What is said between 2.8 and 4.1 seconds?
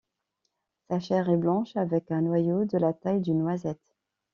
taille d'une noisette.